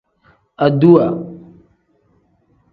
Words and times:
Aduwa. 0.65 1.07